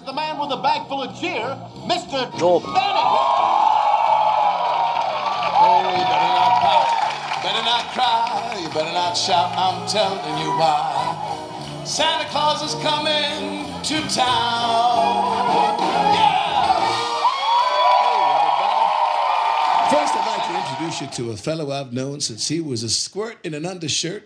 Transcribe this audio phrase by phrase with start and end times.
[0.00, 1.44] Here's the man with a bag full of cheer,
[1.84, 2.32] Mr.
[2.38, 2.60] Joel.
[2.60, 2.78] Bennett.
[5.60, 6.88] Hey, you better not pout,
[7.42, 11.84] better not cry, you better not shout, I'm telling you why.
[11.84, 15.76] Santa Claus is coming to town.
[16.16, 16.40] Yeah!
[19.90, 22.88] First, I'd like to introduce you to a fellow I've known since he was a
[22.88, 24.22] squirt in an undershirt.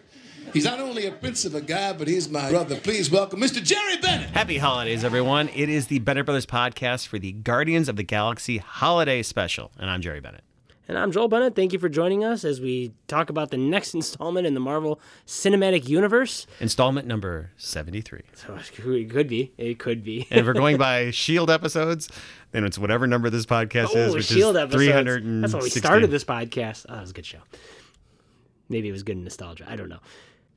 [0.55, 2.77] He's not only a prince of a guy, but he's my brother.
[2.77, 3.61] Please welcome Mr.
[3.61, 4.31] Jerry Bennett.
[4.31, 5.49] Happy holidays, everyone.
[5.49, 9.73] It is the Bennett Brothers podcast for the Guardians of the Galaxy holiday special.
[9.81, 10.45] And I'm Jerry Bennett.
[10.87, 11.57] And I'm Joel Bennett.
[11.57, 15.01] Thank you for joining us as we talk about the next installment in the Marvel
[15.27, 16.47] Cinematic Universe.
[16.61, 18.21] Installment number 73.
[18.35, 19.53] So it could be.
[19.59, 20.29] It could be.
[20.31, 22.09] And if we're going by Shield episodes,
[22.53, 24.85] then it's whatever number this podcast is, oh, which Shield is episodes.
[24.85, 25.41] 360.
[25.41, 26.87] That's when we started this podcast.
[26.89, 27.41] Oh, that was a good show.
[28.69, 29.67] Maybe it was good nostalgia.
[29.69, 29.99] I don't know.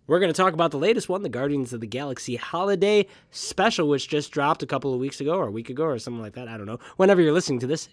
[0.07, 3.89] We're going to talk about the latest one, the Guardians of the Galaxy Holiday Special,
[3.89, 6.33] which just dropped a couple of weeks ago or a week ago or something like
[6.33, 6.47] that.
[6.47, 6.79] I don't know.
[6.95, 7.89] Whenever you're listening to this,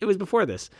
[0.00, 0.70] it was before this.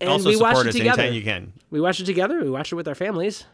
[0.00, 1.02] And also we watched support it us together.
[1.02, 1.52] anytime you can.
[1.70, 2.40] We watched it together.
[2.42, 3.44] We watched it with our families.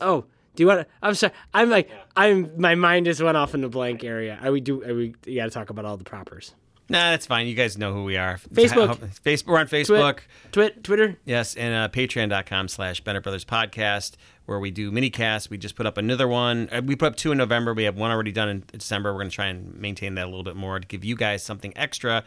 [0.00, 0.24] oh,
[0.56, 0.86] do you want to?
[1.02, 1.32] I'm sorry.
[1.52, 2.58] I'm like I'm.
[2.58, 4.38] My mind just went off in the blank area.
[4.40, 4.84] I we do.
[4.84, 6.54] I, we you got to talk about all the propers.
[6.88, 7.46] Nah, that's fine.
[7.46, 8.38] You guys know who we are.
[8.52, 8.98] Facebook.
[9.24, 9.46] Facebook.
[9.46, 10.18] We're on Facebook.
[10.52, 11.16] Twit, Twitter.
[11.24, 15.48] Yes, and uh, patreon.com slash Bennett Brothers Podcast, where we do mini casts.
[15.50, 16.68] We just put up another one.
[16.70, 17.72] Uh, We put up two in November.
[17.74, 19.12] We have one already done in December.
[19.12, 21.42] We're going to try and maintain that a little bit more to give you guys
[21.42, 22.24] something extra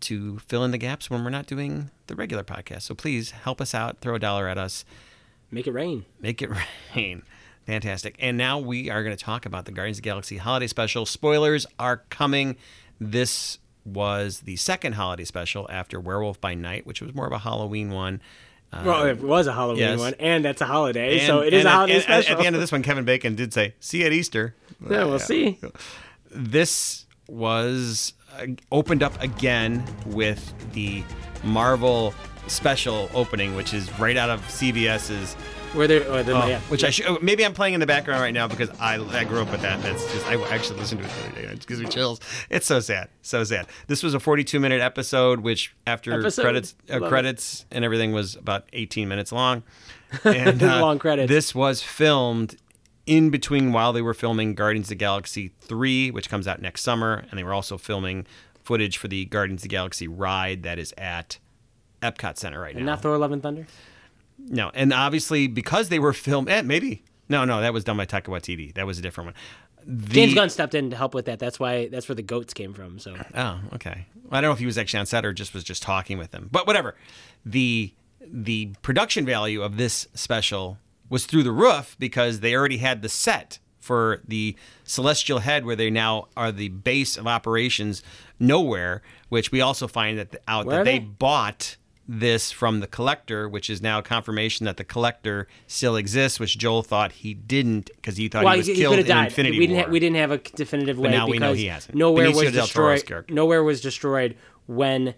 [0.00, 2.82] to fill in the gaps when we're not doing the regular podcast.
[2.82, 4.00] So please help us out.
[4.00, 4.84] Throw a dollar at us.
[5.50, 6.04] Make it rain.
[6.20, 6.50] Make it
[6.96, 7.22] rain.
[7.66, 8.16] Fantastic.
[8.18, 11.06] And now we are going to talk about the Guardians of the Galaxy holiday special.
[11.06, 12.56] Spoilers are coming.
[13.00, 17.38] This was the second holiday special after Werewolf by Night, which was more of a
[17.38, 18.20] Halloween one.
[18.72, 19.98] Uh, Well, it was a Halloween yes.
[19.98, 22.32] one, and that's a holiday, and- so it is a holiday and- special.
[22.32, 24.54] At the end of this one, Kevin Bacon did say, "See you at Easter."
[24.90, 25.58] yeah, we'll see.
[26.30, 31.02] This was uh, opened up again with the
[31.44, 32.14] Marvel
[32.46, 35.36] special opening, which is right out of CBS's.
[35.74, 38.20] Where they, or the, Oh, yeah, which I should maybe I'm playing in the background
[38.20, 39.80] right now because I I grew up with that.
[39.82, 41.44] That's just I actually listened to it the other day.
[41.44, 42.20] and It gives me chills.
[42.50, 43.66] It's so sad, so sad.
[43.86, 46.42] This was a 42 minute episode, which after Episode?
[46.42, 47.08] credits uh, Love it.
[47.08, 49.62] credits and everything was about 18 minutes long.
[50.24, 51.30] And uh, Long credits.
[51.30, 52.56] This was filmed
[53.06, 56.82] in between while they were filming Guardians of the Galaxy 3, which comes out next
[56.82, 58.26] summer, and they were also filming
[58.62, 61.38] footage for the Guardians of the Galaxy ride that is at
[62.02, 62.92] Epcot Center right and now.
[62.92, 63.66] not Thor: Love and Thunder.
[64.48, 68.04] No, and obviously because they were filmed, eh, maybe no, no, that was done by
[68.06, 68.74] Taika Waititi.
[68.74, 69.34] That was a different one.
[69.84, 71.38] The, James Gunn stepped in to help with that.
[71.40, 71.88] That's why.
[71.88, 72.98] That's where the goats came from.
[72.98, 74.06] So Oh, okay.
[74.30, 76.30] I don't know if he was actually on set or just was just talking with
[76.30, 76.94] them, but whatever.
[77.44, 77.92] The
[78.24, 83.08] the production value of this special was through the roof because they already had the
[83.08, 84.54] set for the
[84.84, 88.02] Celestial Head, where they now are the base of operations
[88.40, 89.00] Knowhere.
[89.28, 91.04] Which we also find that out Where that they they?
[91.04, 91.76] bought
[92.12, 96.82] this from the collector, which is now confirmation that the collector still exists, which Joel
[96.82, 99.24] thought he didn't because he thought well, he was he, killed have in died.
[99.28, 99.76] Infinity we didn't.
[99.76, 99.86] War.
[99.86, 101.96] Ha- we didn't have a definitive way now we know because he hasn't.
[101.96, 103.06] nowhere Benicio was destroyed.
[103.06, 103.34] character.
[103.34, 104.36] Knowhere was destroyed
[104.66, 105.14] when.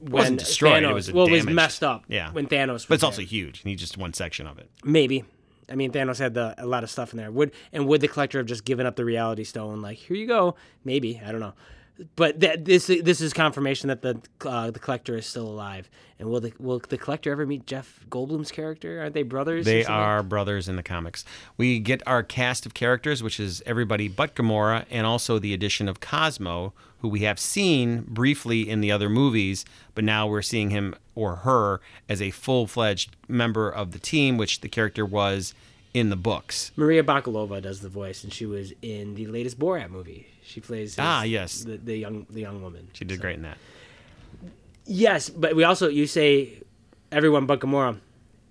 [0.00, 0.84] When wasn't destroyed.
[0.84, 2.04] Thanos, it was well, it was messed up.
[2.06, 2.72] Yeah, when Thanos.
[2.72, 3.08] Was but it's there.
[3.08, 3.62] also huge.
[3.62, 4.70] He just one section of it.
[4.84, 5.24] Maybe.
[5.70, 7.30] I mean, Thanos had the, a lot of stuff in there.
[7.30, 9.80] Would and would the collector have just given up the Reality Stone?
[9.80, 10.54] Like, here you go.
[10.84, 11.54] Maybe I don't know.
[12.14, 15.90] But that, this this is confirmation that the uh, the collector is still alive.
[16.18, 19.00] And will the will the collector ever meet Jeff Goldblum's character?
[19.00, 19.64] Aren't they brothers?
[19.64, 21.24] They are brothers in the comics.
[21.56, 25.88] We get our cast of characters, which is everybody but Gamora, and also the addition
[25.88, 30.70] of Cosmo, who we have seen briefly in the other movies, but now we're seeing
[30.70, 35.54] him or her as a full fledged member of the team, which the character was
[35.94, 36.70] in the books.
[36.76, 40.28] Maria Bakalova does the voice, and she was in the latest Borat movie.
[40.48, 41.60] She plays his- Ah, yes.
[41.62, 42.88] the, the young the young woman.
[42.94, 43.58] She did great in that.
[44.86, 46.62] Yes, but we also you say
[47.12, 47.98] everyone but Gamora,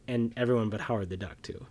[0.07, 1.65] and everyone but Howard the Duck too.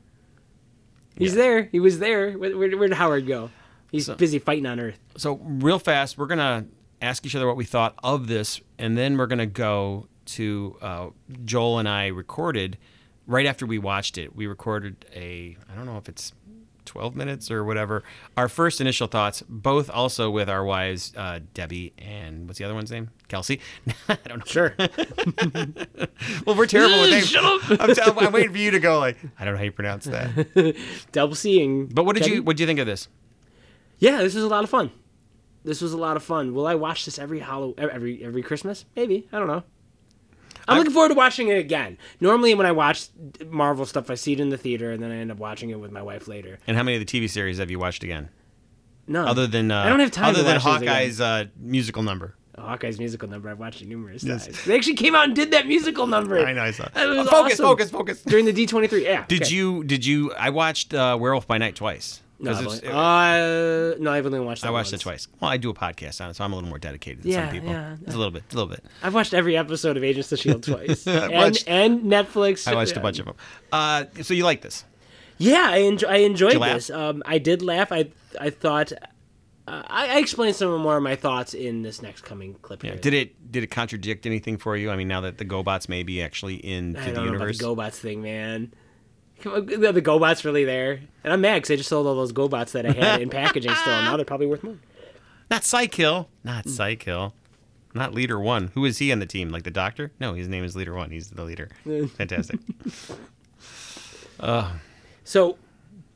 [1.17, 1.43] He's Yeah.
[1.43, 1.63] there.
[1.73, 2.33] He was there.
[2.33, 3.51] Where, where, where'd Howard go?
[3.91, 4.99] He's So- busy fighting on Earth.
[5.17, 6.67] So, real fast, we're going to
[7.01, 10.77] ask each other what we thought of this, and then we're going to go to
[10.83, 11.07] uh,
[11.45, 12.77] Joel and I recorded
[13.27, 14.35] right after we watched it.
[14.37, 16.33] We recorded a, I don't know if it's
[16.87, 18.03] 12 minutes or whatever,
[18.37, 22.75] our first initial thoughts, both also with our wives, uh, Debbie and what's the other
[22.75, 23.11] one's name?
[23.29, 23.61] Kelsey?
[24.09, 24.45] I don't know.
[24.47, 24.75] Sure.
[26.47, 27.29] Well, we're terrible with names.
[27.29, 27.61] Shut up.
[27.81, 30.05] I'm, t- I'm waiting for you to go like, I don't know how you pronounce
[30.07, 30.77] that.
[31.13, 31.87] Double seeing.
[31.87, 32.37] But what did Debbie?
[32.37, 33.09] you, what did you think of this?
[33.99, 34.91] Yeah, this was a lot of fun.
[35.65, 36.55] This was a lot of fun.
[36.55, 38.85] Will I watch this every Hollow every every Christmas?
[38.95, 39.29] Maybe.
[39.33, 39.65] I don't know.
[40.69, 41.99] I'm looking forward to watching it again.
[42.21, 43.09] Normally, when I watch
[43.49, 45.79] Marvel stuff, I see it in the theater, and then I end up watching it
[45.81, 46.59] with my wife later.
[46.67, 48.31] And how many of the TV series have you watched again?
[49.07, 49.25] No.
[49.25, 50.59] Other than uh, I don't have time Other than.
[50.61, 52.35] Hawkeye's uh, musical number.
[52.59, 53.51] Hawkeye's musical number.
[53.51, 54.47] I've watched it numerous Yes.
[54.47, 54.65] times.
[54.65, 56.39] They actually came out and did that musical number.
[56.47, 56.63] I know.
[56.63, 56.89] I saw.
[56.89, 57.65] Focus, awesome.
[57.65, 58.23] focus, focus.
[58.23, 59.05] During the D twenty three.
[59.05, 59.25] Yeah.
[59.29, 59.55] Did okay.
[59.55, 59.85] you?
[59.85, 60.33] Did you?
[60.35, 62.23] I watched uh, Werewolf by Night twice.
[62.39, 64.63] No, I've only, uh, no, I've only watched.
[64.63, 65.01] That I watched once.
[65.01, 65.29] it twice.
[65.41, 67.47] Well, I do a podcast on it, so I'm a little more dedicated than Yeah,
[67.47, 67.71] some people.
[67.71, 67.97] yeah.
[68.03, 68.85] It's a little bit, a little bit.
[69.03, 72.69] I've watched every episode of Agents of Shield twice, and, watched- and Netflix.
[72.69, 73.37] I watched a bunch of them.
[73.73, 74.85] Uh, so you like this?
[75.39, 76.91] Yeah, I, enjoy, I enjoyed this.
[76.91, 77.91] Um, I did laugh.
[77.93, 78.09] I
[78.41, 82.55] I thought uh, I, I explained some more of my thoughts in this next coming
[82.63, 82.83] clip.
[82.85, 82.93] Yeah.
[82.93, 83.01] here.
[83.01, 83.53] Did it?
[83.53, 84.91] Did it contradict anything for you?
[84.91, 87.59] I mean, now that the GoBots may be actually into the universe.
[87.59, 88.73] the GoBots thing, man.
[89.43, 92.87] The GoBots really there, and I'm mad because I just sold all those GoBots that
[92.87, 94.77] I had in packaging still, and now they're probably worth more.
[95.51, 96.29] Not Cy-Kill.
[96.43, 96.71] Not Hmm.
[96.71, 97.35] Cy-Kill.
[97.95, 98.71] Not Leader One.
[98.75, 99.51] Who is he on the team?
[99.51, 100.11] Like the Doctor?
[100.21, 101.11] No, his name is Leader One.
[101.11, 101.71] He's the leader.
[102.17, 102.59] Fantastic.
[105.25, 105.59] So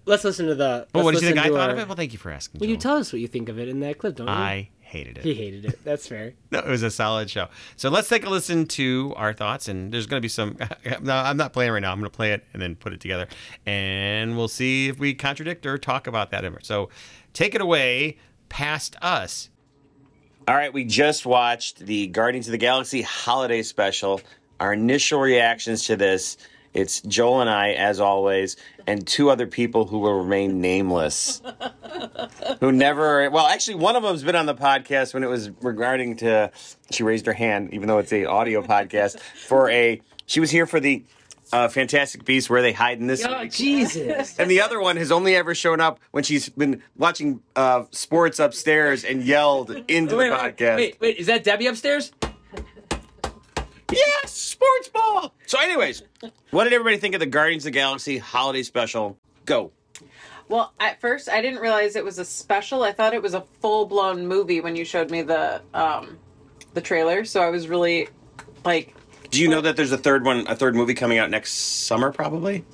[0.04, 0.86] let's listen to the.
[0.94, 1.88] Well, what did you think I thought our- of it?
[1.88, 2.60] Well, thank you for asking.
[2.60, 4.32] Well, you tell us what you think of it in that clip, don't you?
[4.32, 5.24] I hated it.
[5.24, 5.84] He hated it.
[5.84, 6.34] That's fair.
[6.50, 7.48] No, it was a solid show.
[7.76, 10.56] So let's take a listen to our thoughts, and there's going to be some.
[11.00, 11.92] No, I'm not playing right now.
[11.92, 13.28] I'm going to play it and then put it together,
[13.66, 16.44] and we'll see if we contradict or talk about that.
[16.44, 16.58] Ever.
[16.62, 16.90] So,
[17.32, 19.50] take it away, past us.
[20.48, 24.20] All right, we just watched the Guardians of the Galaxy holiday special.
[24.58, 26.36] Our initial reactions to this
[26.72, 28.56] it's Joel and I, as always,
[28.86, 31.42] and two other people who will remain nameless.
[32.60, 36.16] who never, well, actually, one of them's been on the podcast when it was regarding
[36.16, 36.50] to,
[36.90, 40.66] she raised her hand, even though it's a audio podcast, for a, she was here
[40.66, 41.04] for the
[41.52, 43.24] uh, Fantastic Beasts where they hide in this.
[43.24, 44.38] Oh Jesus!
[44.38, 48.38] And the other one has only ever shown up when she's been watching uh, sports
[48.38, 50.76] upstairs and yelled into the podcast.
[50.76, 52.12] wait, wait, is that Debbie upstairs?
[53.92, 55.34] Yes, sports ball.
[55.46, 56.02] So, anyways,
[56.50, 59.18] what did everybody think of the Guardians of the Galaxy holiday special?
[59.46, 59.72] Go.
[60.48, 62.82] Well, at first I didn't realize it was a special.
[62.82, 66.18] I thought it was a full blown movie when you showed me the um
[66.74, 67.24] the trailer.
[67.24, 68.08] So I was really
[68.64, 68.94] like
[69.30, 72.10] Do you know that there's a third one, a third movie coming out next summer,
[72.10, 72.64] probably?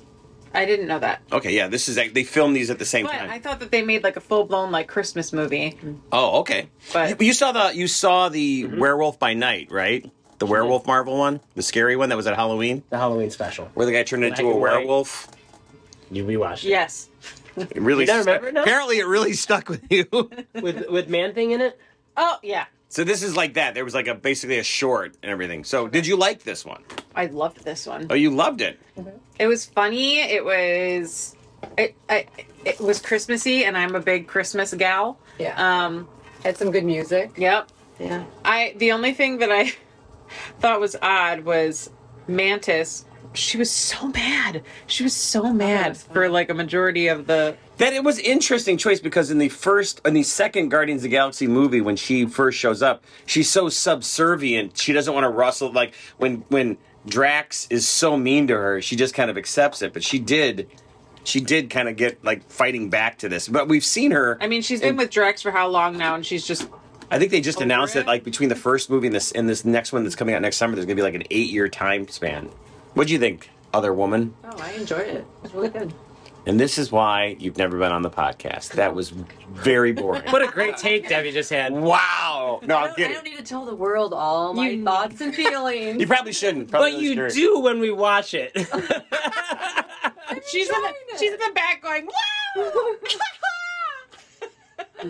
[0.53, 1.21] I didn't know that.
[1.31, 3.29] Okay, yeah, this is they filmed these at the same But time.
[3.29, 5.77] I thought that they made like a full blown like Christmas movie.
[6.11, 6.69] oh, okay.
[6.93, 10.09] But- you, you saw the you saw the Werewolf by Night, right?
[10.39, 13.71] The Werewolf Marvel one, the scary one that was at Halloween, The Halloween special.
[13.73, 14.71] where the guy turned into a and white.
[14.73, 15.29] werewolf.
[16.11, 17.09] You rewatched it Yes.
[17.57, 18.61] It really, You don't stuck- remember it now?
[18.61, 20.05] apparently, it really stuck with you.
[20.61, 21.79] with with man thing in it.
[22.15, 22.65] Oh yeah.
[22.89, 23.73] so this is like that.
[23.73, 25.63] There was like a basically a short and everything.
[25.63, 26.83] So did you like this one?
[27.15, 28.05] I loved this one.
[28.11, 28.79] Oh, you loved it.
[29.39, 30.19] It was funny.
[30.21, 31.35] It was
[31.79, 32.27] it I,
[32.63, 35.17] it was Christmassy and I'm a big Christmas gal.
[35.39, 35.55] Yeah.
[35.85, 36.07] Um
[36.43, 37.31] Had some good music.
[37.37, 37.69] yep.
[37.99, 38.23] Yeah.
[38.45, 39.73] I the only thing that I
[40.59, 41.89] thought was odd was
[42.27, 43.05] Mantis.
[43.33, 44.63] She was so mad.
[44.87, 47.57] She was so mad for like a majority of the.
[47.77, 51.09] That it was interesting choice because in the first, in the second Guardians of the
[51.09, 54.77] Galaxy movie, when she first shows up, she's so subservient.
[54.77, 55.71] She doesn't want to rustle.
[55.71, 59.93] Like when when Drax is so mean to her, she just kind of accepts it.
[59.93, 60.67] But she did,
[61.23, 63.47] she did kind of get like fighting back to this.
[63.47, 64.37] But we've seen her.
[64.41, 66.67] I mean, she's been with Drax for how long now, and she's just.
[67.09, 67.99] I think they just oh, announced it?
[67.99, 70.41] that like between the first movie and this and this next one that's coming out
[70.41, 72.49] next summer, there's gonna be like an eight year time span.
[72.93, 74.33] What do you think, other woman?
[74.43, 75.15] Oh, I enjoyed it.
[75.17, 75.93] It was really good.
[76.45, 78.71] And this is why you've never been on the podcast.
[78.73, 79.09] That was
[79.51, 80.23] very boring.
[80.31, 81.73] What a great take Debbie just had.
[81.73, 82.61] Wow!
[82.63, 83.13] No, I I'm don't, I kidding.
[83.15, 85.99] don't need to tell the world all my You- thoughts and feelings.
[85.99, 86.69] You probably shouldn't.
[86.71, 87.31] Probably But really you scary.
[87.31, 88.51] do when we watch it.
[90.49, 92.93] She's in the, she's in the back going, wow!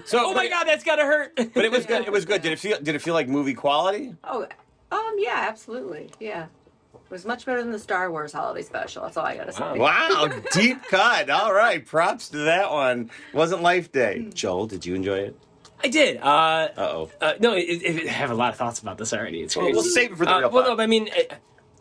[0.06, 1.34] So, oh my god, that's gotta hurt.
[1.54, 2.04] But it was good.
[2.06, 2.42] It was good.
[2.42, 2.78] Did it feel?
[2.82, 4.16] Did it feel like movie quality?
[4.24, 4.46] oh,
[4.92, 6.10] um, yeah, absolutely.
[6.20, 6.46] Yeah.
[6.94, 9.04] It was much better than the Star Wars holiday special.
[9.04, 9.78] That's all I gotta say.
[9.78, 11.30] Wow, deep cut.
[11.30, 13.10] All right, props to that one.
[13.34, 14.28] Wasn't Life Day.
[14.34, 15.40] Joel, did you enjoy it?
[15.84, 16.18] I did.
[16.18, 17.10] Uh, Uh oh.
[17.22, 19.42] uh, no, it, it, I have a lot of thoughts about this already.
[19.42, 19.76] It's Well, crazy.
[19.76, 20.78] we'll save it for the Uh, real well, pod.
[20.80, 21.34] no, I mean, it,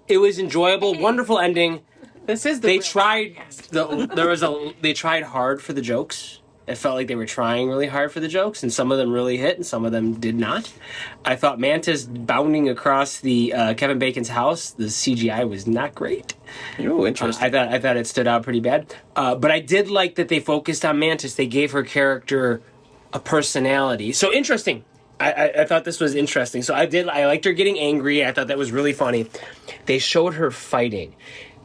[0.06, 1.80] it was enjoyable, wonderful ending.
[2.26, 2.66] This is the.
[2.68, 3.36] They real tried.
[3.70, 4.74] The, there was a.
[4.80, 6.40] They tried hard for the jokes.
[6.66, 9.12] It felt like they were trying really hard for the jokes, and some of them
[9.12, 10.72] really hit, and some of them did not.
[11.24, 16.34] I thought Mantis bounding across the uh, Kevin Bacon's house, the CGI was not great.
[16.78, 17.46] Uh, interesting.
[17.46, 18.92] I thought I thought it stood out pretty bad.
[19.14, 21.34] Uh, but I did like that they focused on Mantis.
[21.34, 22.62] They gave her character
[23.12, 24.12] a personality.
[24.12, 24.84] So interesting.
[25.18, 26.62] I, I, I thought this was interesting.
[26.62, 27.08] So I did.
[27.08, 28.24] I liked her getting angry.
[28.24, 29.26] I thought that was really funny.
[29.86, 31.14] They showed her fighting.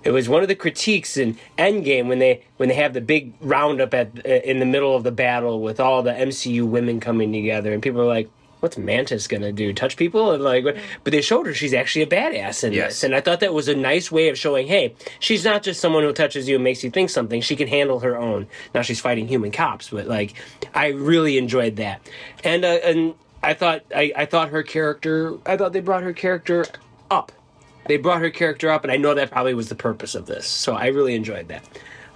[0.03, 3.33] It was one of the critiques in Endgame when they when they have the big
[3.41, 7.31] roundup at uh, in the middle of the battle with all the MCU women coming
[7.31, 8.29] together, and people are like,
[8.61, 9.73] what's Mantis gonna do?
[9.73, 10.31] Touch people?
[10.31, 10.63] And like,
[11.03, 12.89] but they showed her she's actually a badass in Yes.
[12.93, 15.79] this, and I thought that was a nice way of showing, hey, she's not just
[15.79, 17.41] someone who touches you and makes you think something.
[17.41, 18.47] She can handle her own.
[18.73, 20.33] Now she's fighting human cops, but like,
[20.73, 22.01] I really enjoyed that,
[22.43, 26.13] and uh, and I thought I, I thought her character, I thought they brought her
[26.13, 26.65] character
[27.09, 27.31] up.
[27.87, 30.47] They brought her character up, and I know that probably was the purpose of this.
[30.47, 31.63] So I really enjoyed that.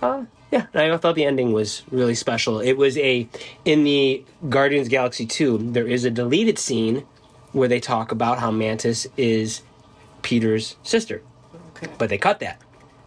[0.01, 2.59] Uh, yeah, I thought the ending was really special.
[2.59, 3.27] It was a
[3.65, 7.05] in the Guardians Galaxy 2, there is a deleted scene
[7.51, 9.61] where they talk about how Mantis is
[10.21, 11.21] Peter's sister.
[11.97, 12.61] But they cut that.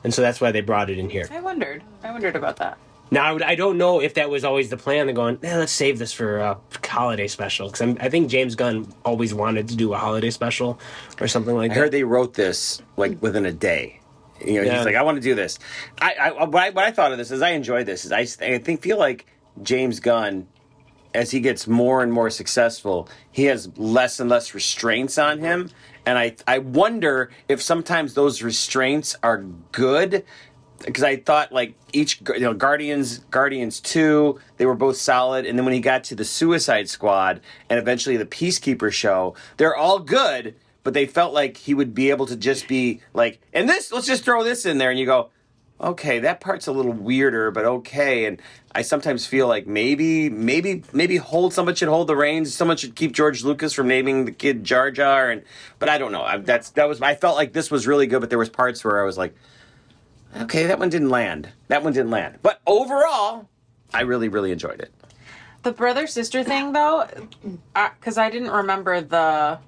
[0.05, 1.29] And so that's why they brought it in here.
[1.31, 1.83] I wondered.
[2.03, 2.79] I wondered about that.
[3.11, 5.07] Now, I, would, I don't know if that was always the plan.
[5.07, 7.71] They're going, eh, let's save this for a holiday special.
[7.71, 10.79] Because I think James Gunn always wanted to do a holiday special
[11.21, 11.81] or something like I that.
[11.81, 14.01] heard they wrote this like within a day.
[14.45, 14.77] You know, Yeah.
[14.77, 15.59] he's like, I want to do this.
[16.01, 18.05] I, I what, I what I thought of this is I enjoyed this.
[18.05, 19.27] Is I, I think feel like
[19.63, 20.47] James Gunn,
[21.15, 25.71] as he gets more and more successful, he has less and less restraints on him,
[26.07, 29.39] and I I wonder if sometimes those restraints are
[29.73, 30.25] good.
[30.85, 35.59] Because I thought like each you know Guardians Guardians two they were both solid and
[35.59, 39.99] then when he got to the Suicide Squad and eventually the Peacekeeper show they're all
[39.99, 40.55] good
[40.89, 44.07] but they felt like he would be able to just be like, and this, let's
[44.07, 45.29] just throw this in there, and you go,
[45.79, 48.25] okay, that part's a little weirder, but okay.
[48.25, 48.41] And
[48.75, 52.55] I sometimes feel like maybe, maybe, maybe hold someone should hold the reins.
[52.55, 55.43] Someone should keep George Lucas from naming the kid Jar Jar, and
[55.79, 56.23] but I don't know.
[56.23, 58.83] I, that's that was I felt like this was really good, but there was parts
[58.83, 59.35] where I was like,
[60.37, 61.51] okay, that one didn't land.
[61.69, 62.39] That one didn't land.
[62.43, 63.49] But overall,
[63.93, 64.93] I really, really enjoyed it.
[65.63, 67.07] The brother sister thing, though,
[67.75, 69.59] because I didn't remember the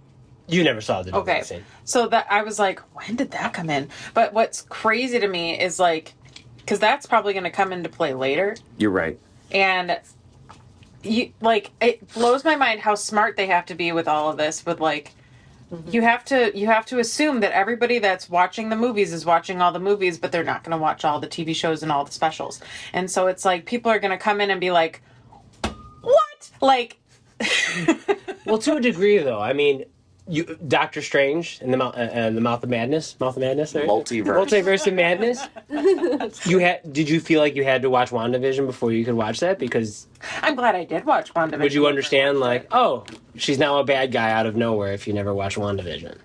[0.48, 1.42] you never saw the Okay.
[1.42, 1.64] scene.
[1.84, 3.88] So that I was like, when did that come in?
[4.14, 6.14] But what's crazy to me is like,
[6.58, 9.18] because that's probably going to come into play later, You're right.
[9.52, 9.98] and
[11.02, 14.36] you like it blows my mind how smart they have to be with all of
[14.36, 14.66] this.
[14.66, 15.14] With like,
[15.88, 19.60] you have to you have to assume that everybody that's watching the movies is watching
[19.60, 22.04] all the movies, but they're not going to watch all the TV shows and all
[22.04, 22.60] the specials.
[22.92, 25.02] And so it's like people are going to come in and be like,
[26.02, 26.50] what?
[26.60, 26.98] Like,
[28.50, 29.40] Well, to a degree, though.
[29.40, 29.84] I mean,
[30.30, 33.72] you Doctor Strange and the mouth, uh, uh, the mouth of madness, mouth of madness,
[33.72, 33.86] there.
[33.86, 34.24] Multiverse.
[34.24, 35.46] multiverse of madness.
[36.46, 36.92] you had?
[36.92, 39.58] Did you feel like you had to watch WandaVision before you could watch that?
[39.58, 40.06] Because
[40.42, 41.60] I'm glad I did watch WandaVision.
[41.60, 45.12] would you understand, like, oh, she's now a bad guy out of nowhere if you
[45.12, 46.16] never watch WandaVision?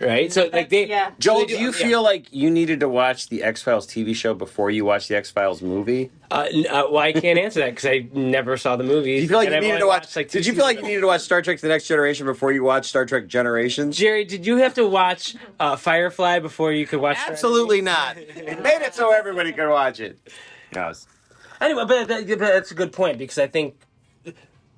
[0.00, 0.32] Right.
[0.32, 0.86] So, like, they.
[0.86, 1.12] yeah.
[1.18, 1.72] Joel, they do you yeah.
[1.72, 5.16] feel like you needed to watch the X Files TV show before you watched the
[5.16, 6.10] X Files movie?
[6.34, 9.14] Uh, uh, well, I can't answer that because I never saw the movie.
[9.16, 10.16] Do you feel like you needed to watch?
[10.16, 10.88] like, two did you feel like you seasons.
[10.88, 13.96] needed to watch Star Trek: The Next Generation before you watched Star Trek Generations?
[13.96, 17.18] Jerry, did you have to watch uh, Firefly before you could watch?
[17.24, 18.16] Absolutely not.
[18.16, 20.18] It made it so everybody could watch it.
[20.74, 21.06] No, it's-
[21.60, 23.76] Anyway, but, that, but that's a good point because I think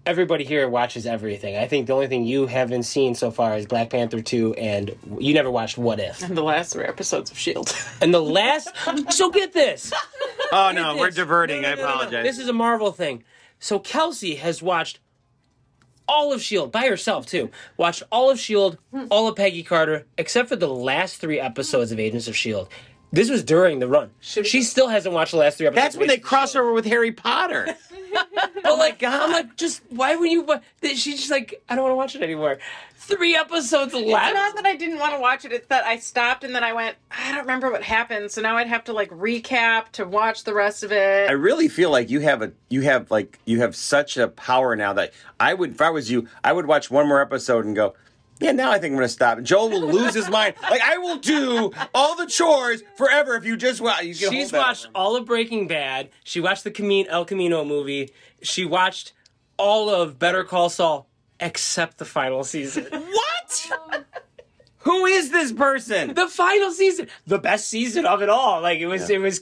[0.06, 1.56] everybody here watches everything.
[1.56, 4.96] I think the only thing you haven't seen so far is Black Panther 2 and
[5.18, 6.22] you never watched What If.
[6.22, 7.74] And the last three episodes of Shield.
[8.00, 8.68] And the last
[9.10, 9.90] So get this.
[10.52, 11.62] oh no, Get we're diverting.
[11.62, 11.92] No, I no, no, no.
[11.94, 12.24] apologize.
[12.24, 13.24] This is a Marvel thing.
[13.58, 15.00] So Kelsey has watched
[16.06, 17.50] all of Shield by herself too.
[17.76, 19.06] Watched all of Shield, hmm.
[19.10, 22.68] all of Peggy Carter, except for the last three episodes of Agents of Shield.
[23.16, 24.10] This was during the run.
[24.20, 25.82] She still hasn't watched the last three episodes.
[25.84, 27.74] That's when they Agents cross over with Harry Potter.
[28.62, 30.42] But like, I'm like, just why would you?
[30.42, 32.58] wa- that She's just like, I don't want to watch it anymore.
[32.96, 34.34] Three episodes It's left.
[34.34, 35.52] not that I didn't want to watch it.
[35.52, 36.96] It's that I stopped and then I went.
[37.10, 38.30] I don't remember what happened.
[38.30, 41.28] So now I'd have to like recap to watch the rest of it.
[41.28, 44.74] I really feel like you have a you have like you have such a power
[44.74, 47.76] now that I would if I was you I would watch one more episode and
[47.76, 47.94] go
[48.40, 51.16] yeah now I think I'm gonna stop Joel will lose his mind like I will
[51.16, 55.66] do all the chores forever if you just watch you She's watched all of Breaking
[55.66, 56.10] Bad.
[56.24, 58.10] She watched the Camino, El Camino movie.
[58.42, 59.12] She watched
[59.56, 61.08] all of Better Call Saul
[61.40, 62.84] except the final season.
[62.90, 63.66] what
[64.86, 68.62] who is this person the final season, the best season of it all.
[68.62, 69.40] Like it was, it was.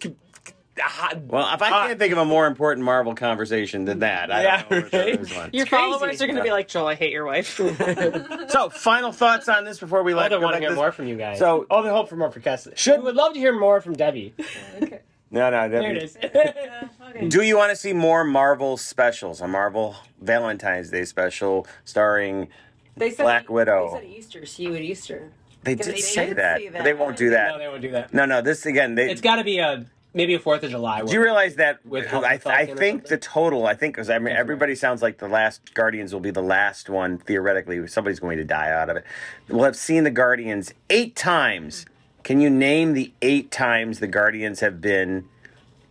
[0.79, 4.43] Hot- well if I can't think of a more important Marvel conversation than that I
[4.43, 5.55] Yeah, don't know right?
[5.55, 5.67] Your crazy.
[5.67, 7.57] followers are going to be like, Joel, I hate your wife.
[8.49, 10.71] so final thoughts on this before we I let don't go want to back hear
[10.71, 11.39] this- more from you guys.
[11.39, 12.73] So- all the hope for more for Kessler.
[12.77, 14.35] Should- we would love to hear more from Debbie.
[15.31, 15.97] no no There Debbie.
[15.97, 17.29] it is.
[17.29, 19.41] Do you want to see more Marvel specials?
[19.41, 22.49] A Marvel Valentine's Day special starring
[22.97, 23.91] They said Black Widow.
[23.95, 24.47] They said Easter.
[24.47, 25.31] See you at Easter.
[25.63, 26.99] They They did say did that, say but they that.
[26.99, 27.53] won't do that.
[27.53, 28.13] no, they won't do that.
[28.13, 28.43] No, no.
[28.43, 28.95] This again.
[28.97, 31.03] They, It's got to be a maybe a Fourth of July.
[31.03, 31.85] do you realize that?
[31.85, 33.67] With Hulk I, I think the total.
[33.67, 36.89] I think because I mean everybody sounds like the last Guardians will be the last
[36.89, 37.87] one theoretically.
[37.89, 39.05] Somebody's going to die out of it.
[39.49, 41.85] We'll have seen the Guardians eight times.
[42.23, 45.27] Can you name the eight times the Guardians have been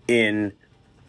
[0.08, 0.54] in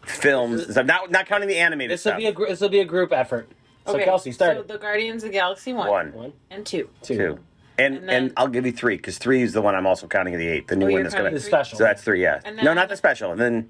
[0.03, 0.77] films?
[0.77, 2.85] I'm not not counting the animated This will be a gr- this will be a
[2.85, 3.49] group effort.
[3.87, 6.89] So Kelsey, start So the Guardians of the Galaxy one, One, One, and two.
[7.03, 7.17] two.
[7.17, 7.39] two,
[7.77, 10.37] and And and, I'll give you three because three is the one I'm also counting
[10.37, 11.39] the eight, the new Oh, one you're that's counting gonna.
[11.39, 11.77] The special.
[11.77, 12.39] So that's three, yeah.
[12.45, 13.31] And no, not the special.
[13.31, 13.69] And then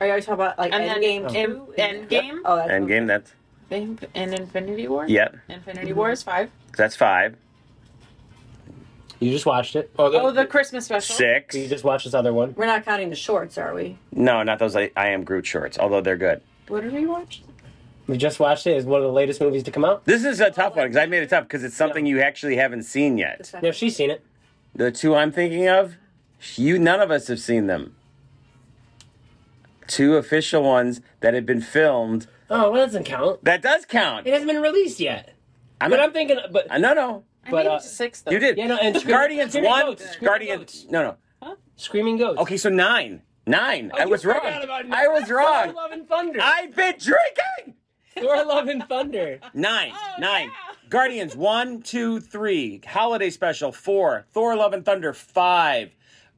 [0.00, 1.74] Are you talking about like And then Endgame in- two?
[1.78, 2.40] Endgame?
[2.44, 3.06] Oh, that's Endgame.
[3.06, 3.32] That's
[3.70, 5.06] In, in Infinity War.
[5.08, 5.36] Yep.
[5.48, 6.50] Infinity War is five.
[6.76, 7.36] That's five,
[9.20, 9.90] You just watched it.
[9.98, 11.14] Oh, the, Oh, the Christmas special.
[11.16, 11.54] six.
[11.54, 12.54] you just watched this other one.
[12.56, 13.96] We're not counting the shorts, are we?
[14.12, 14.76] No, not those.
[14.76, 16.42] I, I am Groot shorts, although they're good.
[16.68, 17.42] What did we watch?
[18.06, 18.72] We just watched it.
[18.76, 20.04] It's one of the latest movies to come out.
[20.04, 22.56] This is a tough one because I made it tough because it's something you actually
[22.56, 23.50] haven't seen yet.
[23.62, 24.24] No, she's seen it.
[24.74, 25.96] The two I'm thinking of,
[26.56, 27.94] you none of us have seen them.
[29.86, 32.26] Two official ones that have been filmed.
[32.50, 33.44] Oh, well, that doesn't count.
[33.44, 34.26] That does count.
[34.26, 35.34] It hasn't been released yet.
[35.80, 37.24] I'm But not, I'm thinking, but uh, no, no.
[37.46, 38.30] I But, made uh, it to six though.
[38.30, 38.56] You did.
[38.56, 39.86] Yeah, no, and Scream- Guardians Screaming one.
[39.86, 40.58] Goats, Screaming Guardians.
[40.60, 40.86] Goats.
[40.90, 41.56] No, no.
[41.76, 42.40] Screaming Goats.
[42.40, 43.22] Okay, so nine.
[43.46, 43.90] Nine.
[43.94, 44.40] Oh, I you was wrong.
[44.42, 45.74] I was wrong.
[45.74, 46.38] Love and Thunder.
[46.42, 47.74] I've been drinking.
[48.20, 49.40] Thor, Love and Thunder.
[49.54, 49.92] Nine.
[49.94, 50.50] Oh, nine.
[50.88, 52.80] Guardians one, two, three.
[52.86, 54.26] Holiday special four.
[54.32, 55.90] Thor: Love and Thunder five.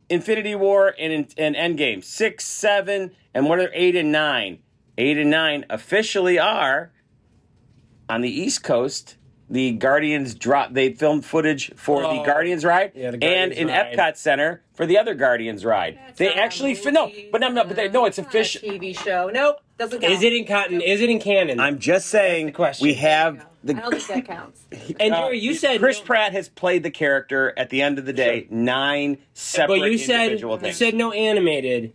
[0.08, 4.60] Infinity War and and Endgame six, seven, and what are eight and nine?
[4.96, 6.92] Eight and nine officially are
[8.08, 9.16] on the East Coast.
[9.50, 10.72] The Guardians drop.
[10.74, 12.24] They filmed footage for the Oh.
[12.24, 13.96] Guardians ride Yeah, the and Guardians in ride.
[13.96, 15.98] Epcot Center for the other Guardians ride.
[16.16, 18.62] they actually fi- no, but no, no, but they, no, it's a official.
[18.68, 19.30] TV show.
[19.32, 20.12] Nope, doesn't count.
[20.12, 20.80] Is it in cotton?
[20.80, 21.60] Is it in canon?
[21.60, 22.86] I'm just saying question.
[22.86, 24.64] we have the I the don't think that counts.
[25.00, 27.52] and uh, Jerry, you said Chris Pratt has played the character.
[27.56, 30.76] At the end of the day, nine separate but you said individual you things.
[30.76, 31.92] said no animated,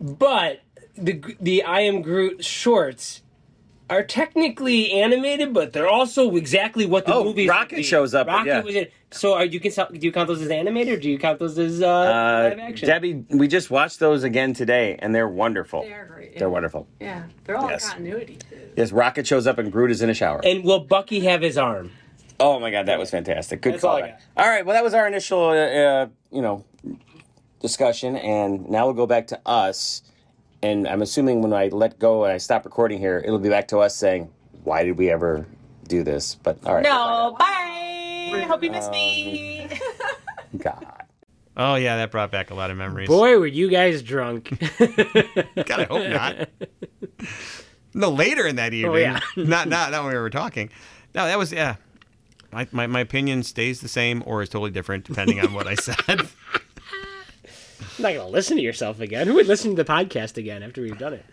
[0.00, 0.60] but
[0.96, 3.22] the the I am Groot shorts
[3.90, 7.48] are technically animated, but they're also exactly what the Oh, movie.
[7.48, 8.60] Rocket shows up, Rocket yeah.
[8.60, 8.86] was in.
[9.10, 11.58] So are you can do you count those as animated, or do you count those
[11.58, 12.86] as uh, uh, live action?
[12.88, 15.82] Debbie, we just watched those again today, and they're wonderful.
[15.82, 16.38] They're great.
[16.38, 16.86] They're wonderful.
[17.00, 17.88] Yeah, they're all Yes.
[17.90, 18.38] continuity.
[18.48, 18.56] Too.
[18.76, 20.40] Yes, Rocket shows up and Groot is in a shower.
[20.44, 21.90] and will Bucky have his arm?
[22.38, 23.60] Oh my God, that was fantastic.
[23.60, 24.04] Good That's all call.
[24.04, 24.20] I got.
[24.36, 26.64] All right, well, that was our initial, uh, uh, you know,
[27.60, 30.02] discussion, and now we'll go back to us.
[30.62, 33.68] And I'm assuming when I let go and I stop recording here, it'll be back
[33.68, 34.30] to us saying,
[34.64, 35.46] "Why did we ever
[35.88, 36.84] do this?" But all right.
[36.84, 38.44] No, bye.
[38.46, 39.62] Hope you miss me.
[39.62, 40.86] Um, God.
[41.56, 43.08] Oh yeah, that brought back a lot of memories.
[43.08, 44.50] Boy, were you guys drunk.
[44.78, 46.48] God, I hope not.
[47.94, 48.92] no, later in that evening.
[48.92, 49.20] Oh, yeah.
[49.36, 50.70] not not not when we were talking.
[51.14, 51.76] No, that was yeah.
[52.52, 55.74] My, my my opinion stays the same or is totally different depending on what I
[55.74, 56.28] said.
[57.98, 59.26] I'm not gonna listen to yourself again.
[59.26, 61.24] Who would listen to the podcast again after we've done it?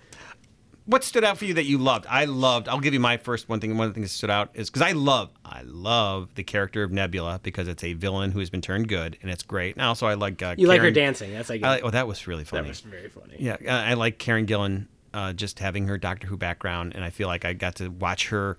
[0.88, 2.06] what stood out for you that you loved?
[2.10, 2.68] I loved.
[2.70, 3.78] I'll give you my first one thing.
[3.78, 6.82] One of the things that stood out is because I love, I love the character
[6.82, 9.76] of Nebula because it's a villain who has been turned good, and it's great.
[9.76, 11.34] And also, I like uh, You like her dancing.
[11.34, 12.64] That's like, I oh, that was really funny.
[12.64, 13.36] that was very funny.
[13.38, 17.10] Yeah, uh, I like Karen Gillan uh, just having her Doctor Who background, and I
[17.10, 18.58] feel like I got to watch her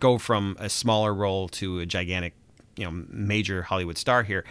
[0.00, 2.32] go from a smaller role to a gigantic,
[2.76, 4.44] you know, major Hollywood star here.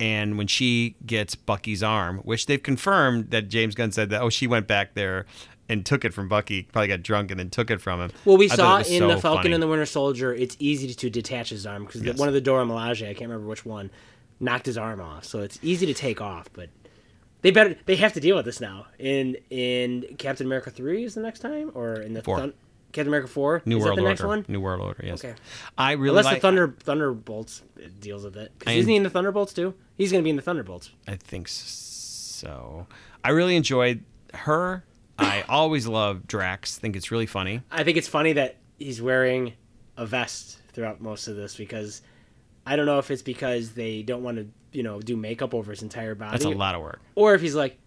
[0.00, 4.30] And when she gets Bucky's arm, which they've confirmed that James Gunn said that, oh,
[4.30, 5.26] she went back there
[5.68, 8.10] and took it from Bucky, probably got drunk and then took it from him.
[8.24, 9.54] Well, we I saw in so the Falcon funny.
[9.54, 12.18] and the Winter Soldier, it's easy to detach his arm because Yes.
[12.18, 13.90] one of the Dora Milaje, I can't remember which one,
[14.40, 15.24] knocked his arm off.
[15.26, 16.70] So it's easy to take off, but
[17.42, 18.86] they better they have to deal with this now.
[18.98, 22.38] In in Captain America three is the next time, or in the Four.
[22.38, 22.54] Thun-
[22.92, 24.10] Captain America four New is World that the Order.
[24.10, 24.44] next one?
[24.48, 25.04] New World Order.
[25.06, 25.24] Yes.
[25.24, 25.34] Okay.
[25.78, 26.34] I really Unless like.
[26.36, 27.62] the Thunder Thunderbolts
[28.00, 28.52] deals with it.
[28.58, 29.74] 'Cause I- isn't he in the Thunderbolts too?
[29.96, 30.90] He's going to be in the Thunderbolts.
[31.06, 32.86] I think so.
[33.24, 34.02] I really enjoyed
[34.34, 34.84] her.
[35.18, 36.78] I always love Drax.
[36.78, 37.62] Think it's really funny.
[37.70, 39.52] I think it's funny that he's wearing
[39.96, 42.02] a vest throughout most of this because
[42.66, 45.70] I don't know if it's because they don't want to, you know, do makeup over
[45.70, 46.32] his entire body.
[46.32, 47.00] That's a lot of work.
[47.14, 47.78] Or if he's like,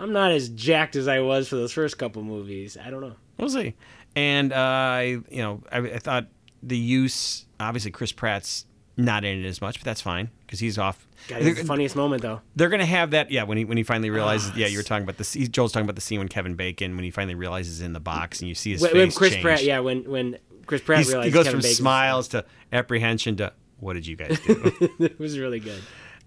[0.00, 2.76] I'm not as jacked as I was for those first couple movies.
[2.82, 3.14] I don't know.
[3.38, 3.74] We'll see.
[4.14, 6.26] And uh, I, you know, I, I thought
[6.62, 7.46] the use.
[7.58, 11.06] Obviously, Chris Pratt's not in it as much, but that's fine because he's off.
[11.28, 12.40] God, it's the funniest moment though.
[12.56, 13.44] They're gonna have that, yeah.
[13.44, 15.72] When he when he finally realizes, Ah, yeah, you were talking about the scene- Joel's
[15.72, 18.48] talking about the scene when Kevin Bacon when he finally realizes in the box and
[18.48, 19.36] you see his When, face when Chris.
[19.42, 22.44] Pratt, yeah, when when Chris Pratt He's- realized he goes Kevin from Bacon's- smiles to
[22.72, 24.72] apprehension to what did you guys do?
[24.98, 25.80] it was really good.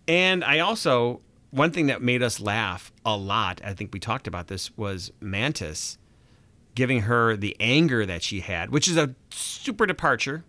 [0.07, 1.21] And I also
[1.51, 5.11] one thing that made us laugh a lot, I think we talked about this, was
[5.21, 5.97] Mantis
[6.75, 10.43] giving her the anger that she had, which is a super departure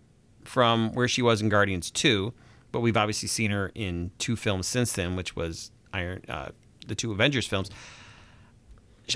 [0.44, 2.32] from where she was in Guardians 2,
[2.72, 6.48] but we've obviously seen her in two films since then, which was Iron uh,
[6.86, 7.70] the two Avengers films.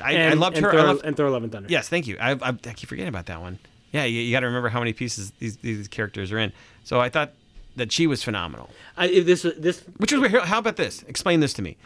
[0.03, 0.73] I, I loved and her.
[0.73, 1.69] Thor, I loved, and Thor: Love and Thunder.
[1.69, 2.17] Yes, thank you.
[2.21, 3.59] I, I, I keep forgetting about that one.
[3.93, 6.53] Yeah, you, you got to remember how many pieces these, these characters are in.
[6.85, 7.33] So I thought
[7.77, 8.71] that she was phenomenal.
[8.97, 10.31] I, this this Which was.
[10.31, 11.03] How about this?
[11.05, 11.77] Explain this to me.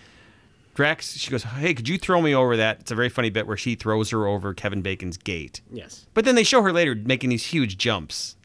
[0.74, 3.46] Drax, she goes, "Hey, could you throw me over that?" It's a very funny bit
[3.46, 5.60] where she throws her over Kevin Bacon's gate.
[5.72, 6.06] yes.
[6.14, 8.36] But then they show her later making these huge jumps.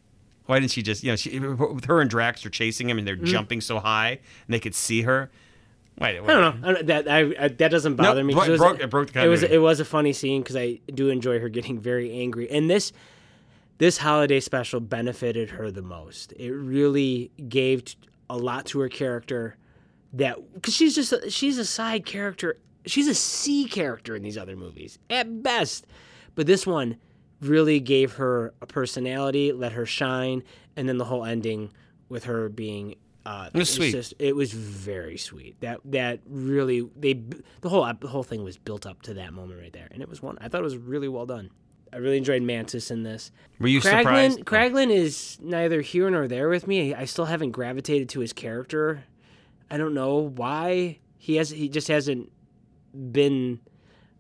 [0.45, 3.07] Why didn't she just, you know, she, with her and Drax are chasing him and
[3.07, 3.25] they're Mm-hmm.
[3.25, 4.19] jumping so high and
[4.53, 5.29] they could see her.
[5.99, 6.27] Wait, I don't
[6.61, 6.67] know.
[6.69, 8.33] I don't, that I, I that doesn't bother me.
[8.33, 10.55] bro- it, was, broke- it broke the it was it was a funny scene because
[10.55, 12.93] I do enjoy her getting very angry, and this
[13.79, 16.31] this holiday special benefited her the most.
[16.33, 17.95] It really gave t-
[18.29, 19.55] a lot to her character
[20.13, 22.57] that because she's just a, she's a side character.
[22.85, 25.85] She's a C character in these other movies at best,
[26.35, 26.97] but this one
[27.41, 30.43] really gave her a personality, let her shine,
[30.75, 31.71] and then the whole ending
[32.09, 32.95] with her being.
[33.25, 33.91] Uh, It was sweet.
[33.91, 35.59] just- it was very sweet.
[35.59, 37.13] That that really they
[37.61, 40.09] the whole the whole thing was built up to that moment right there, and it
[40.09, 40.37] was one.
[40.41, 41.51] I thought it was really well done.
[41.91, 43.31] I really enjoyed Mantis in this.
[43.59, 44.45] Were you Kraglin, surprised?
[44.45, 46.93] Kraglin is neither here nor there with me.
[46.93, 49.03] I still haven't gravitated to his character.
[49.71, 51.49] I don't know why he has.
[51.49, 52.31] He just hasn't
[53.11, 53.59] been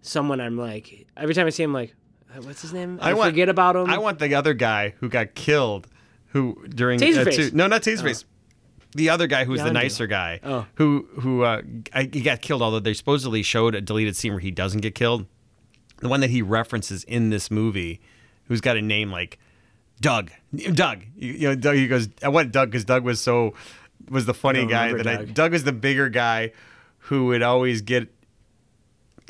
[0.01, 1.07] someone I'm like.
[1.17, 1.95] Every time I see him, like,
[2.35, 2.99] "Uh, what's his name?
[3.01, 3.89] I, want- forget about him.
[3.89, 5.87] I want the other guy who got killed,
[6.27, 7.35] who during Taserface.
[7.35, 8.25] two- no, not Taserface.
[8.95, 10.65] The other guy who was the nicer guy, Oh.
[10.75, 11.61] who who uh,
[11.93, 12.61] I, he got killed.
[12.63, 15.27] Although they supposedly showed a deleted scene where he doesn't get killed.
[15.97, 17.99] The one that he references in this movie,
[18.45, 19.37] who's got a name like
[20.01, 20.31] Doug.
[20.73, 21.03] Doug.
[21.15, 21.75] You, you know, Doug.
[21.75, 23.53] He goes, I want Doug because Doug was so
[24.09, 25.15] was the funny guy that I.
[25.17, 25.33] Doug.
[25.33, 26.51] Doug was the bigger guy
[26.99, 28.07] who would always get.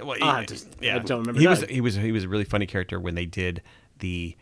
[0.02, 2.30] Well, he- have to- yeah, I don't remember He was he was he was a
[2.30, 3.62] really funny character when they did
[4.00, 4.38] the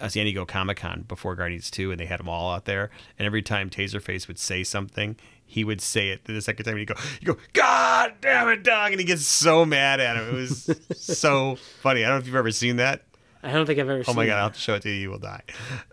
[0.00, 2.90] uh, San Diego Comic Con before Guardians 2 and they had them all out there
[3.18, 6.86] and every time Taserface would say something he would say it the second time he'd
[6.86, 10.34] go you go god damn it Doug!" and he gets so mad at him it
[10.34, 13.02] was so funny I don't know if you've ever seen that
[13.42, 14.02] I don't think I've ever.
[14.08, 14.38] oh my god that.
[14.38, 15.42] I'll have to show it to you you will die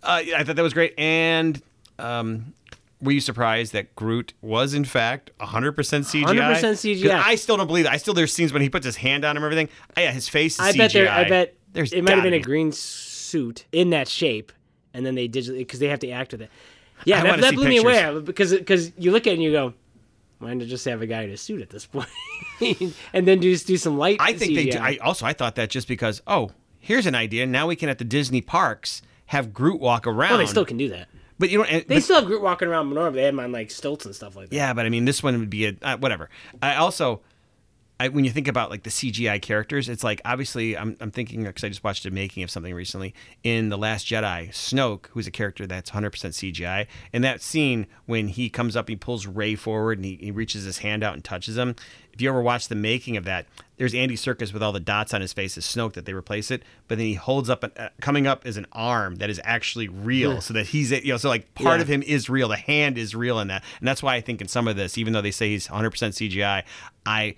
[0.04, 1.60] uh, yeah, I thought that was great and
[2.00, 2.54] um
[3.04, 6.24] were you surprised that Groot was in fact 100% CGI?
[6.26, 7.12] 100% 'Cause CGI.
[7.24, 7.92] I still don't believe it.
[7.92, 9.70] I still there's scenes when he puts his hand on him and everything.
[9.98, 10.78] Oh, yeah, his face is I CGI.
[10.78, 11.12] bet there.
[11.12, 14.52] I bet There's it might have been a green suit in that shape,
[14.94, 16.50] and then they digitally because they have to act with it.
[17.06, 19.52] Yeah, I that, that blew me away because because you look at it and you
[19.52, 19.74] go,
[20.40, 22.08] why not just have a guy in a suit at this point,
[23.14, 24.18] and then just do some light.
[24.20, 24.66] I think they.
[24.70, 27.90] Do- I also I thought that just because oh here's an idea now we can
[27.90, 30.32] at the Disney parks have Groot walk around.
[30.32, 31.08] well, they still can do that.
[31.44, 33.08] But you know, They but- still have Groot walking around Menorah.
[33.08, 34.56] but They had him on like stilts and stuff like that.
[34.56, 36.30] yeah, but I mean this one would be a uh, whatever.
[36.62, 37.20] I also.
[38.00, 41.44] I, when you think about like the CGI characters, it's like obviously I'm, I'm thinking
[41.44, 44.50] because I just watched a making of something recently in the Last Jedi.
[44.50, 48.96] Snoke, who's a character that's 100% CGI, and that scene when he comes up, he
[48.96, 51.76] pulls Rey forward and he, he reaches his hand out and touches him.
[52.12, 53.46] If you ever watch the making of that,
[53.84, 56.52] there's Andy Serkis with all the dots on his face as Snoke that they replace
[56.52, 59.42] it, but then he holds up, an, uh, coming up is an arm that is
[59.44, 61.82] actually real, so that he's you know so like part Yeah.
[61.82, 64.40] of him is real, the hand is real in that, and that's why I think
[64.40, 66.64] in some of this, even though they say he's 100% CGI,
[67.06, 67.36] I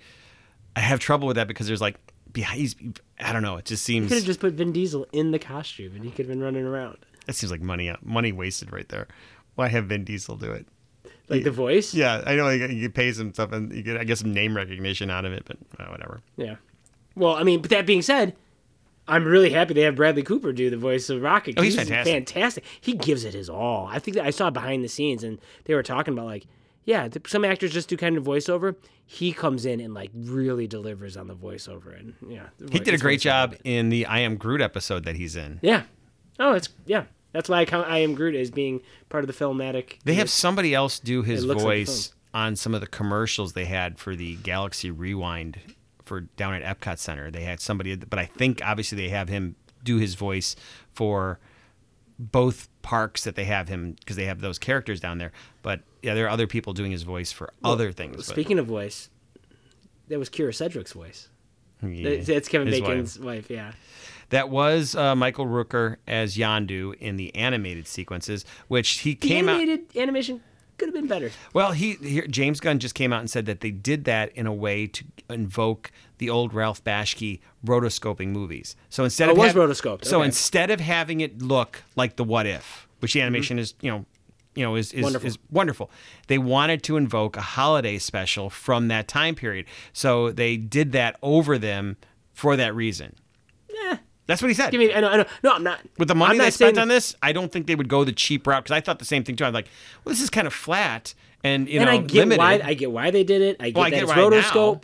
[0.76, 1.96] I have trouble with that because there's like
[2.32, 2.76] behind he's
[3.18, 5.38] I don't know, it just You seems could have just put Vin Diesel in the
[5.40, 8.88] costume, and he could have been running around that seems like money money wasted right
[8.88, 9.08] there.
[9.56, 10.66] Why have Vin Diesel do it?
[11.28, 11.94] Like the voice.
[11.94, 14.56] Yeah, I know you, you pay some stuff and you get I guess some name
[14.56, 16.20] recognition out of it, but uh, whatever.
[16.36, 16.56] Yeah.
[17.14, 18.36] Well, I mean, but that being said,
[19.08, 21.54] I'm really happy they have Bradley Cooper do the voice of Rocket.
[21.58, 22.12] Oh, he's fantastic.
[22.12, 22.64] Fantastic.
[22.80, 23.86] He gives it his all.
[23.86, 26.46] I think that I saw behind the scenes, and they were talking about like,
[26.84, 28.76] yeah, some actors just do kind of voiceover.
[29.04, 32.98] He comes in and like really delivers on the voiceover, and yeah, He did a
[32.98, 35.60] great job in the I Am Groot episode that he's in.
[35.62, 35.82] Yeah.
[36.38, 37.04] Oh, it's yeah.
[37.36, 39.98] That's why I count I am Groot as being part of the filmatic.
[40.04, 43.66] They have somebody else do his looks like voice on some of the commercials they
[43.66, 45.58] had for the Galaxy Rewind
[46.02, 47.30] for down at Epcot Center.
[47.30, 50.56] They had somebody, but I think obviously they have him do his voice
[50.94, 51.38] for
[52.18, 55.32] both parks that they have him because they have those characters down there.
[55.60, 58.16] But yeah, there are other people doing his voice for other things.
[58.16, 59.10] but- Speaking of voice,
[60.08, 61.28] that was Kyra Sedgwick's voice.
[61.82, 62.88] Yeah, That's- That's Kevin his wife.
[62.88, 63.50] Bacon's wife.
[63.50, 63.72] Yeah.
[64.30, 69.48] That was uh, Michael Rooker as Yondu in the animated sequences, which he The came
[69.48, 69.60] out.
[69.96, 70.40] animation
[70.78, 71.30] could have been better.
[71.54, 74.46] Well, he here, James Gunn just came out and said that they did that in
[74.46, 78.76] a way to invoke the old Ralph Bakshi rotoscoping movies.
[78.90, 80.26] So instead Oh, of it was hav- rotoscoped, So okay.
[80.26, 84.04] instead of having it look like the What If, which the animation is, you know,
[84.54, 85.26] you know, is is Wonderful.
[85.28, 85.90] is wonderful.
[86.28, 91.16] They wanted to invoke a holiday special from that time period, so they did that
[91.22, 91.96] over them
[92.32, 93.14] for that reason.
[93.72, 93.98] Yeah.
[94.26, 94.70] That's what he said.
[94.72, 94.92] Give me.
[94.92, 95.08] I know.
[95.08, 95.24] I know.
[95.44, 95.80] No, I'm not.
[95.98, 98.12] With the money I'm they spent on this, I don't think they would go the
[98.12, 99.44] cheap route because I thought the same thing too.
[99.44, 99.68] I'm like,
[100.04, 102.38] well, this is kind of flat and you and know I get limited.
[102.38, 103.56] why I get why they did it.
[103.60, 104.28] I get Well, I that get why now.
[104.30, 104.82] rotoscope,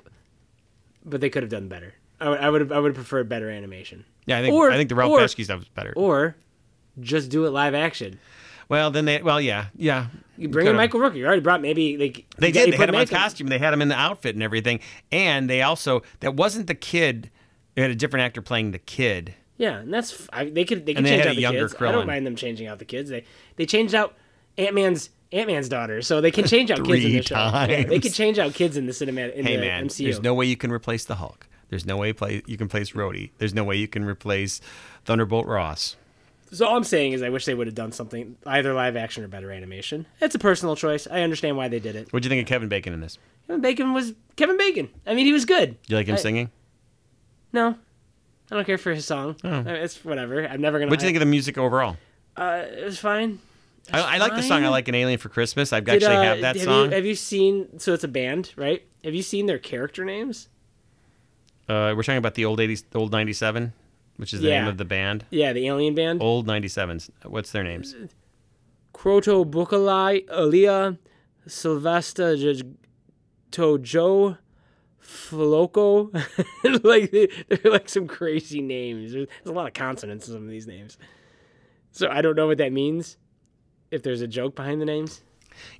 [1.04, 1.94] but they could have done better.
[2.20, 2.38] I would.
[2.38, 2.72] I would have.
[2.72, 4.04] I would have preferred better animation.
[4.26, 5.92] yeah, I think or- I think the Ralph or- stuff was better.
[5.96, 6.36] Or
[7.00, 8.20] just do it live action.
[8.68, 10.06] well, then they well, yeah, yeah.
[10.38, 11.16] You bring in Michael Rooker.
[11.16, 12.68] You already brought maybe like They did.
[12.68, 13.46] They put had him in costume.
[13.48, 14.80] They had him in the outfit and everything.
[15.10, 17.30] And they also that wasn't the kid.
[17.74, 19.34] They had a different actor playing the kid.
[19.56, 21.40] Yeah, and that's I, they could they could And they change had out a the
[21.42, 21.82] younger kids.
[21.82, 23.10] I don't mind them changing out the kids.
[23.10, 23.24] They
[23.56, 24.14] they changed out
[24.58, 27.36] Ant Man's Ant Man's daughter, so they can change out kids in the show.
[27.36, 30.04] Yeah, they can change out kids in the cinematic in hey the man, MCU.
[30.04, 31.46] there's no way you can replace the Hulk.
[31.70, 33.30] There's no way play you can replace Rhodey.
[33.38, 34.60] There's no way you can replace
[35.04, 35.96] Thunderbolt Ross.
[36.52, 39.24] So all I'm saying is I wish they would have done something either live action
[39.24, 40.04] or better animation.
[40.20, 41.06] It's a personal choice.
[41.10, 42.12] I understand why they did it.
[42.12, 43.18] What do you think of Kevin Bacon in this?
[43.46, 44.90] Kevin Bacon was Kevin Bacon.
[45.06, 45.78] I mean, he was good.
[45.86, 46.50] You like him I- singing?
[47.52, 47.76] No,
[48.50, 49.36] I don't care for his song.
[49.44, 50.46] I mean, It's whatever.
[50.46, 50.90] I'm never gonna.
[50.90, 51.96] What do you think of the music overall?
[52.36, 53.38] Uh, it was fine.
[53.92, 54.64] I, I like the song.
[54.64, 55.72] I like an alien for Christmas.
[55.72, 56.84] I Did, actually uh, have that have song.
[56.86, 57.78] You, have you seen?
[57.78, 58.82] So it's a band, right?
[59.04, 60.48] Have you seen their character names?
[61.68, 63.72] uh, we're talking about the old '80s, the old '97,
[64.16, 65.24] which is the name of the band.
[65.30, 66.22] Yeah, the Alien Band.
[66.22, 67.10] Old '97s.
[67.24, 67.94] What's their names?
[68.94, 70.98] Kroto Bukalai, Aaliyah,
[71.46, 72.36] Sylvester
[73.50, 74.38] Tojo,
[75.04, 76.12] Floco.
[76.84, 79.12] like they- they're like some crazy names.
[79.12, 80.98] There's, there's a lot of consonants in some of these names.
[81.90, 83.16] So I don't know what that means.
[83.90, 85.22] If there's a joke behind the names.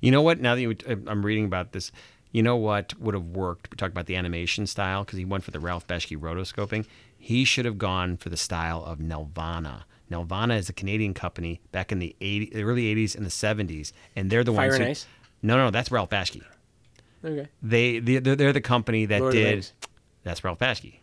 [0.01, 0.39] You know what?
[0.39, 1.91] Now that you, uh, I'm reading about this,
[2.31, 3.71] you know what would have worked?
[3.71, 6.85] We talked about the animation style because he went for the Ralph Bakshi rotoscoping.
[7.17, 9.83] He should have gone for the style of Nelvana.
[10.11, 14.29] Nelvana is a Canadian company back in the 80, early 80s and the 70s, and
[14.29, 14.91] they're the Fire ones and who.
[14.91, 15.07] Ice?
[15.41, 16.43] No, no, that's Ralph Bakshi.
[17.23, 17.47] Okay.
[17.61, 19.69] They, they they're, they're the company that Lord did.
[20.23, 20.95] That's Ralph Bakshi.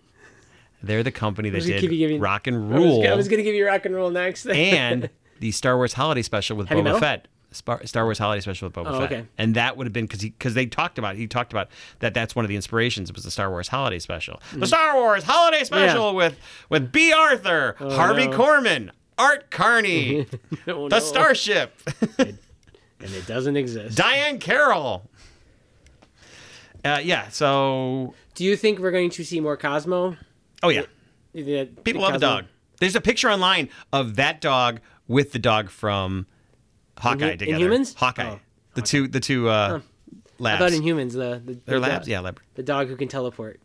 [0.82, 3.08] They're the company that was gonna keep you did giving- Rock and I was, Roll
[3.08, 4.46] I was gonna give you rock and roll next.
[4.48, 7.00] and the Star Wars Holiday Special with Heavy Boba Metal?
[7.00, 7.28] Fett.
[7.52, 9.26] Star, Wars Holiday Special with Boba Oh, Fett, okay.
[9.36, 12.36] and that would have been because because they talked about he talked about that that's
[12.36, 14.66] one of the inspirations was the Star Wars Holiday Special, the mm.
[14.68, 18.38] Star Wars Holiday Special with with Bea Arthur, oh, Harvey no.
[18.38, 20.26] Korman, Art Carney,
[20.68, 21.00] Oh, the no.
[21.00, 21.76] Starship,
[22.18, 22.38] and
[23.00, 23.98] it doesn't exist.
[23.98, 25.10] Diahann Carroll.
[26.84, 30.16] Uh, yeah, so Do you think we're going to see more Cosmo?
[30.62, 30.82] oh yeah,
[31.32, 32.44] think that- people love the Cosmo- dog.
[32.80, 36.26] There's a picture online of that dog with the dog from
[36.98, 37.68] Hawkeye In- together.
[37.70, 37.94] Inhumans?
[37.94, 38.24] Hawkeye.
[38.36, 38.40] Oh,
[38.74, 40.60] the two the two uh, I labs.
[40.60, 42.40] thought in humans the, the They're the labs, yeah, lab.
[42.54, 43.60] The dog who can teleport.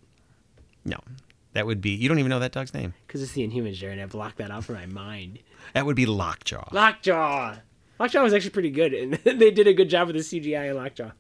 [0.84, 0.98] No,
[1.54, 1.92] that would be.
[1.92, 2.94] You don't even know that dog's name.
[3.08, 4.00] Because it's the Inhumans, Jared.
[4.00, 5.40] I blocked that out from my mind.
[5.74, 6.68] That would be Lockjaw.
[6.74, 7.56] Lockjaw.
[8.00, 10.76] Lockjaw was actually pretty good, and they did a good job with the CGI in
[10.76, 11.12] Lockjaw.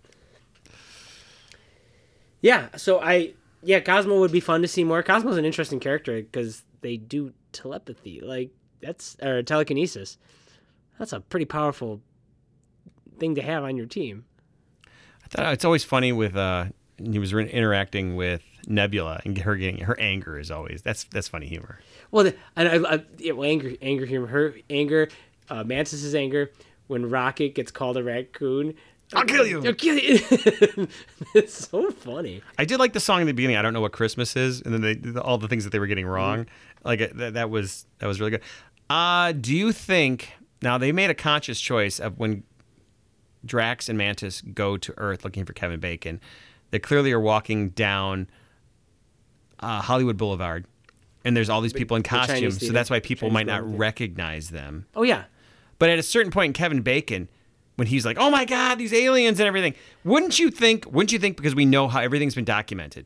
[2.42, 5.02] Yeah, so I yeah, Cosmo would be fun to see more.
[5.02, 10.18] Cosmo's an interesting character because they do telepathy, like that's or telekinesis.
[11.00, 12.02] That's a pretty powerful
[13.18, 14.26] thing to have on your team.
[15.24, 16.66] I thought it's always funny with uh,
[16.98, 21.28] he was re- interacting with Nebula and her getting her anger is always that's that's
[21.28, 21.80] funny humor.
[22.12, 25.10] Well, the, and I, I yeah, well, anger, anger, humor, her anger,
[25.50, 26.52] uh, Mantis's anger
[26.88, 28.76] when Rocket gets called a raccoon.
[29.14, 29.66] I'll kill you.
[29.66, 30.20] I'll kill you.
[31.36, 32.42] it's so funny.
[32.58, 33.56] I did like the song in the beginning.
[33.58, 35.80] I don't know what Christmas is, and then they the, all the things that they
[35.80, 36.48] were getting wrong.
[36.84, 38.42] Like uh, that, that was that was really good.
[38.90, 42.44] Uh, do you think now they made a conscious choice of when
[43.46, 46.20] Drax and Mantis go to Earth looking for Kevin Bacon?
[46.72, 48.28] They clearly are walking down
[49.60, 50.66] uh, Hollywood Boulevard,
[51.24, 52.54] and there's all these people in Chinese costumes.
[52.56, 52.74] So theater.
[52.74, 53.78] that's why people Chinese might not theater.
[53.78, 54.88] recognize them.
[54.96, 55.26] Oh yeah,
[55.80, 57.30] But at a certain point Kevin Bacon,
[57.76, 60.86] when he's like, "Oh my God, these aliens and everything," wouldn't you think?
[60.92, 63.06] Wouldn't you think because we know how everything's been documented,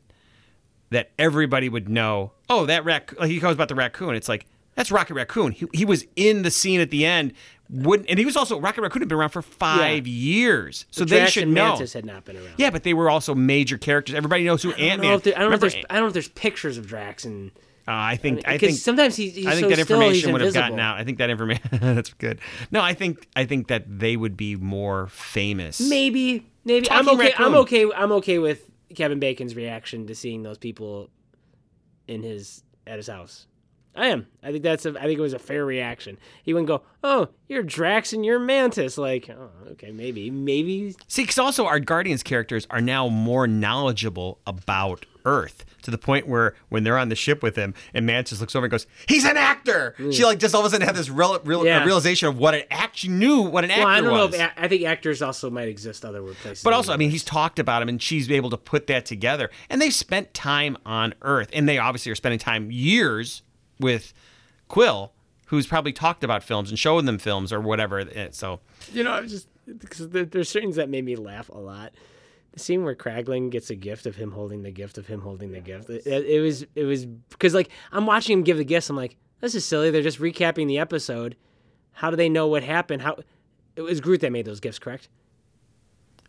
[0.90, 2.32] that everybody would know?
[2.48, 3.18] Oh, that rac.
[3.18, 4.14] Like he goes about the raccoon.
[4.14, 5.52] It's like that's Rocket Raccoon.
[5.52, 7.34] He, he was in the scene at the end.
[7.68, 11.18] Wouldn't and he was also Rocket Raccoon had been around for five years, so they
[11.18, 11.68] Drax should and know.
[11.68, 12.54] Mantis had not been around.
[12.56, 14.16] Yeah, but they were also major characters.
[14.16, 15.18] Everybody knows who I Ant don't know Man.
[15.18, 17.24] if there, I don't know if there's I don't know if there's pictures of Drax
[17.24, 17.52] and
[17.88, 20.32] Uh, I think I because think sometimes he's, he's I think so that still, information
[20.32, 20.68] would have invisible.
[20.68, 20.98] gotten out.
[20.98, 22.40] I think that information that's good.
[22.70, 25.80] No, I think I think that they would be more famous.
[25.80, 27.32] Maybe, maybe I'm okay.
[27.36, 27.90] I'm okay.
[27.94, 31.10] I'm okay with Kevin Bacon's reaction to seeing those people
[32.06, 33.46] in his at his house.
[33.94, 34.28] I am.
[34.42, 34.86] I think that's.
[34.86, 36.16] A, I think it was a fair reaction.
[36.44, 40.94] He wouldn't go, "Oh, you're Drax and you're Mantis." Like, oh, okay, maybe, maybe.
[41.08, 46.26] See, because also our Guardians characters are now more knowledgeable about Earth to the point
[46.28, 49.24] where when they're on the ship with him and Mantis looks over and goes, "He's
[49.24, 50.12] an actor." Mm.
[50.12, 51.84] She like just all of a sudden had this real, real Yeah.
[51.84, 52.98] realization of what an act.
[52.98, 54.26] She knew what an actor Well, I don't know.
[54.26, 54.34] was.
[54.34, 56.62] If, a- I think actors also might exist other places.
[56.62, 59.50] But also, I mean, he's talked about him, and she's able to put that together.
[59.68, 63.42] And they've spent time on Earth, and they obviously are spending time years
[63.78, 64.12] with
[64.68, 65.12] Quill,
[65.46, 68.04] who's probably talked about films and showing them films or whatever.
[68.32, 68.60] So
[68.92, 71.92] You know, I'm just because there, there's certain that made me laugh a lot.
[72.52, 75.52] The scene where Kraglin gets a gift of him holding the gift of him holding
[75.52, 75.88] the gift.
[75.88, 78.90] It, it was it was because like I'm watching him give the gifts.
[78.90, 79.90] I'm like, this is silly.
[79.90, 81.36] They're just recapping the episode.
[81.92, 83.02] How do they know what happened?
[83.02, 83.16] How
[83.76, 85.08] it was Groot that made those gifts, correct?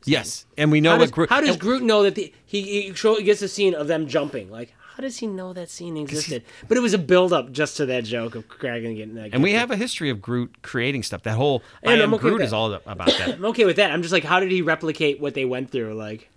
[0.05, 1.29] yes, and we know How what does, Groot.
[1.29, 4.49] how does Groot know that the, he he, gets a scene of them jumping?
[4.49, 6.43] Like, does he know that scene existed?
[6.67, 9.33] But it was a build up just to that joke of Kragan getting that.
[9.33, 11.23] And we have a history of Groot creating stuff.
[11.23, 13.29] That whole I And am I'm okay Groot is all about that.
[13.35, 13.91] I'm okay with that.
[13.91, 15.93] I'm just like, how did he replicate what they went through?
[15.95, 16.29] Like,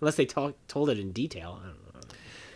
[0.00, 1.60] unless they talk, told it in detail.
[1.62, 1.78] I don't know.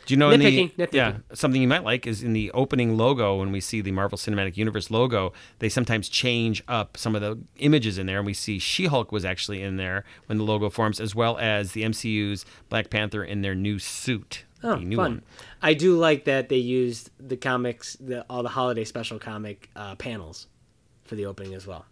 [0.07, 0.93] Do you know in the Nitpicking, nitpicking.
[0.93, 4.17] yeah something you might like is in the opening logo when we see the Marvel
[4.17, 8.33] Cinematic Universe logo, they sometimes change up some of the images in there, and we
[8.33, 12.47] see She-Hulk was actually in there when the logo forms, as well as the MCU's
[12.69, 14.97] Black Panther in their new suit, Oh, fun.
[14.97, 15.23] one.
[15.63, 19.95] I do like that they used the comics, the, all the holiday special comic uh,
[19.97, 20.47] panels
[21.05, 21.85] for the opening as well.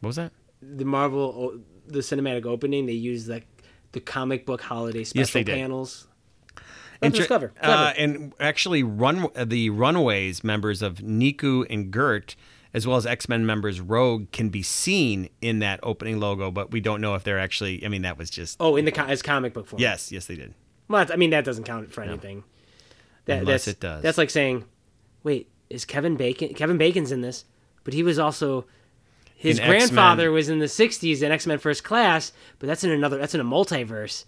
[0.00, 0.32] What was that?
[0.60, 3.42] The Marvel, the cinematic opening, they used the
[3.92, 5.54] the comic book holiday special Yes, they did.
[5.54, 6.08] panels.
[7.00, 7.52] That was Inter- clever.
[7.60, 12.34] Uh, and actually, run the Runaways members of Nico and Gert,
[12.72, 16.72] as well as X Men members Rogue, can be seen in that opening logo, but
[16.72, 17.84] we don't know if they're actually.
[17.84, 18.56] I mean, that was just.
[18.60, 19.80] oh, in the co- as comic book form.
[19.80, 20.54] Yes, yes, they did.
[20.88, 22.44] Well, that's- I mean that doesn't count for anything.
[23.26, 24.02] That, Unless that's, it does.
[24.02, 24.64] That's like saying,
[25.22, 26.52] wait, is Kevin Bacon?
[26.54, 27.44] Kevin Bacon's in this,
[27.84, 28.66] but he was also
[29.34, 29.78] his In X-Men.
[29.78, 33.16] grandfather was in the '60s in X Men First Class, but that's in another.
[33.18, 34.24] That's in a multiverse.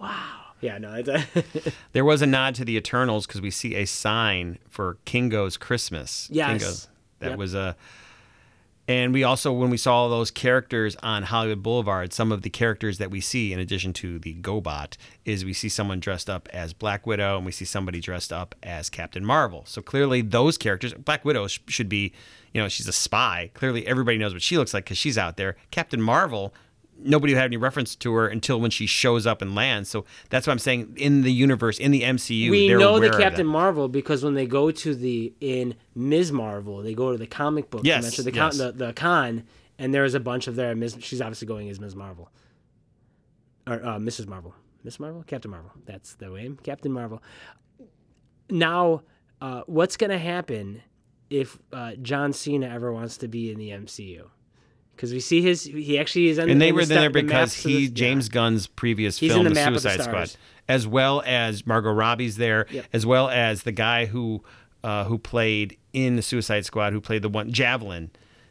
[0.00, 0.40] Wow.
[0.60, 0.78] Yeah.
[0.78, 1.02] No.
[1.92, 6.28] There was a nod to the Eternals because we see a sign for Kingo's Christmas.
[6.32, 6.48] Yes.
[6.48, 6.88] Kingo's.
[7.20, 7.38] That Yep.
[7.38, 7.76] was a.
[8.86, 12.98] And we also, when we saw those characters on Hollywood Boulevard, some of the characters
[12.98, 16.74] that we see, in addition to the GoBot, is we see someone dressed up as
[16.74, 19.64] Black Widow and we see somebody dressed up as Captain Marvel.
[19.66, 22.12] So clearly, those characters, Black Widow sh- should be,
[22.52, 23.50] you know, she's a spy.
[23.54, 25.56] Clearly, everybody knows what she looks like because she's out there.
[25.70, 26.52] Captain Marvel,
[26.98, 29.88] nobody had any reference to her until when she shows up and lands.
[29.88, 30.94] So that's what I'm saying.
[30.96, 33.46] In the universe, in the MCU, we know the Captain.
[33.46, 36.32] Marvel because when they go to the in Ms.
[36.32, 38.56] Marvel, they go to the comic book Yes, convention, the con, yes.
[38.58, 39.44] the, the con,
[39.78, 40.74] and there's a bunch of there.
[40.74, 40.98] Ms.
[41.00, 41.94] She's obviously going as Ms.
[41.94, 42.30] Marvel
[43.66, 44.26] or uh, Mrs.
[44.26, 45.72] Marvel, Miss Marvel, Captain Marvel.
[45.86, 47.22] That's the name, Captain Marvel.
[48.50, 49.02] Now,
[49.40, 50.82] uh, what's gonna happen
[51.30, 54.26] if uh, John Cena ever wants to be in the MCU?
[54.94, 56.48] Because we see his, he actually is in.
[56.50, 58.28] and they were the there the because he the- James.
[58.28, 60.36] Gunn's previous He's film, the The Map of the Suicide Squad,
[60.68, 62.86] as well as Margot Robbie's there, Yep.
[62.92, 64.42] as well as the guy who
[64.82, 68.10] uh, who played in the Suicide Squad, who played the one Javelin.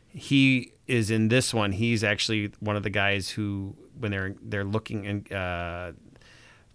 [0.10, 1.72] He is in this one.
[1.72, 5.32] He's actually one of the guys who, when they're they're looking and.
[5.34, 5.92] Uh,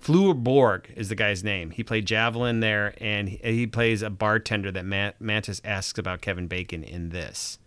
[0.00, 1.70] Flula Borg is the guy's name.
[1.72, 6.20] He played Javelin there, and he, he plays a bartender that Ma- Mantis asks about
[6.20, 7.58] Kevin Bacon in this.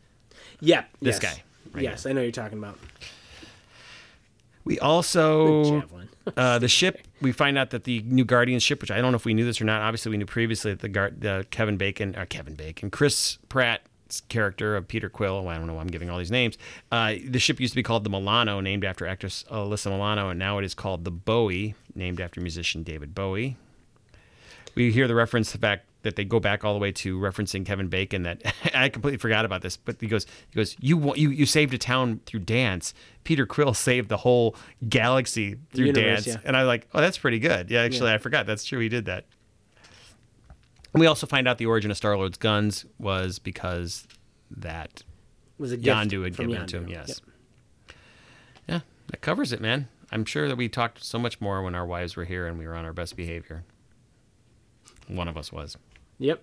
[0.62, 0.90] Yep.
[1.02, 1.36] This yes.
[1.36, 2.78] guy, right yes, I know you're talking about.
[4.64, 6.10] We also Javelin.
[6.38, 7.00] uh, the ship.
[7.22, 9.46] We find out that the new Guardian ship, which I don't know if we knew
[9.46, 9.82] this or not.
[9.82, 14.22] Obviously, we knew previously that the, Gar- the Kevin Bacon or Kevin Bacon, Chris Pratt's
[14.30, 15.44] character of Peter Quill.
[15.44, 15.74] Well, I don't know.
[15.76, 16.58] why I'm giving all these names.
[16.92, 20.40] Uh, the ship used to be called the Milano, named after actress Alyssa Milano, and
[20.40, 23.58] now it is called the Bowie, named after musician David Bowie.
[24.76, 27.20] We hear the reference to the fact that they go back all the way to
[27.20, 28.24] referencing Kevin Bacon.
[28.24, 28.42] That
[28.74, 31.78] I completely forgot about this, but he goes, he goes, you you you saved a
[31.78, 32.94] town through dance.
[33.24, 34.56] Peter Quill saved the whole
[34.88, 36.48] galaxy through Universe, dance, yeah.
[36.48, 37.70] and I was like, oh, that's pretty good.
[37.70, 38.46] Yeah, actually, I forgot.
[38.46, 38.80] That's true.
[38.80, 39.26] He did that.
[40.94, 44.08] And We also find out the origin of Star Lord's guns was because
[44.50, 45.04] that
[45.58, 46.88] was a Yondu had given it to him.
[46.90, 47.22] Yes.
[47.88, 47.96] Yep.
[48.68, 49.88] Yeah, that covers it, man.
[50.12, 52.68] I'm sure that we talked so much more when our wives were here and we
[52.68, 53.64] were on our best behavior.
[55.08, 55.78] One of us was.
[56.22, 56.42] Yep.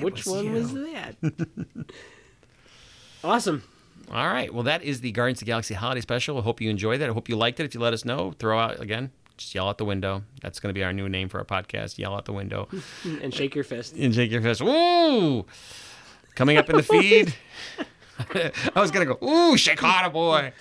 [0.00, 0.52] Which was one you.
[0.52, 1.16] was that?
[3.24, 3.62] awesome.
[4.10, 4.52] All right.
[4.52, 6.38] Well, that is the Guardians of the Galaxy holiday special.
[6.38, 7.10] I hope you enjoyed that.
[7.10, 7.64] I hope you liked it.
[7.64, 9.10] If you let us know, throw out again.
[9.36, 10.22] Just yell out the window.
[10.42, 11.98] That's going to be our new name for our podcast.
[11.98, 12.68] Yell out the window
[13.04, 13.94] And shake your fist.
[13.94, 14.60] and shake your fist.
[14.62, 15.44] Ooh!
[16.34, 17.34] Coming up in the feed.
[18.34, 20.52] I was going to go, ooh, harder, boy.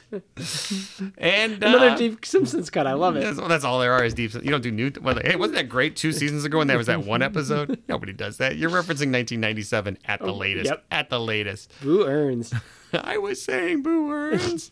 [1.18, 2.88] And uh, Another Deep Simpsons cut.
[2.88, 3.22] I love it.
[3.22, 4.34] That's, well, that's all there are is deep.
[4.34, 4.92] You don't do new.
[5.02, 7.82] Well, hey, wasn't that great two seasons ago when there was that one episode?
[7.88, 8.58] Nobody does that.
[8.58, 10.70] You're referencing 1997 at the latest.
[10.70, 10.86] yep.
[10.92, 11.72] At the latest.
[11.82, 12.54] Boo-urns.
[12.94, 14.70] I was saying Boo-urns.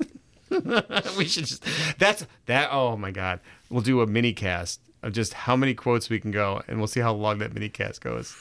[1.17, 1.65] we should just.
[1.97, 2.69] That's that.
[2.71, 3.39] Oh my God.
[3.69, 6.87] We'll do a mini cast of just how many quotes we can go, and we'll
[6.87, 8.35] see how long that mini cast goes.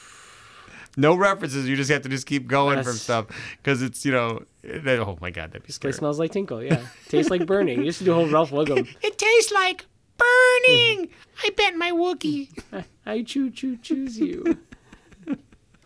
[0.97, 1.69] No references.
[1.69, 3.27] You just have to just keep going from stuff
[3.59, 4.43] because it's you know.
[4.63, 6.63] That, oh my God, that'd be It smells like tinkle.
[6.63, 6.83] Yeah.
[7.09, 7.79] Tastes like burning.
[7.79, 8.87] You used to do a whole Ralph Wiggum.
[9.03, 11.09] It tastes like burning.
[11.43, 12.49] I bet my Wookie.
[13.07, 14.59] I choo choo choose you.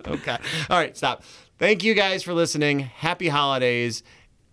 [0.06, 0.36] Okay.
[0.70, 1.24] All right, stop.
[1.58, 2.78] Thank you guys for listening.
[2.78, 4.04] Happy holidays.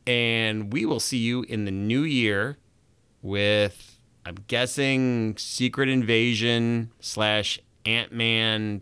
[0.07, 2.57] And we will see you in the new year
[3.21, 8.81] with, I'm guessing, Secret Invasion slash Ant Man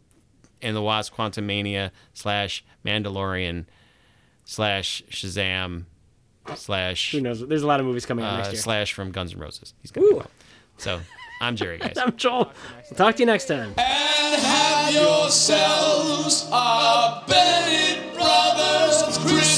[0.62, 3.66] and the was Quantumania slash Mandalorian
[4.46, 5.86] slash Shazam
[6.56, 7.46] slash who knows?
[7.48, 8.62] There's a lot of movies coming out uh, next year.
[8.62, 9.74] Slash from Guns N' Roses.
[9.82, 10.28] He's gonna come.
[10.78, 11.00] So
[11.40, 11.98] I'm Jerry, guys.
[11.98, 12.52] I'm Joel.
[12.90, 13.74] We'll talk to you next time.
[13.78, 19.51] And have yourselves a Bennett Brothers Christmas.